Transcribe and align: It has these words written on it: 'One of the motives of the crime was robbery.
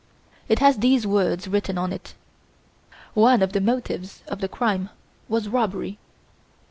It 0.49 0.57
has 0.57 0.79
these 0.79 1.05
words 1.05 1.47
written 1.47 1.77
on 1.77 1.93
it: 1.93 2.15
'One 3.13 3.43
of 3.43 3.53
the 3.53 3.61
motives 3.61 4.23
of 4.27 4.41
the 4.41 4.47
crime 4.49 4.89
was 5.29 5.47
robbery. 5.47 5.99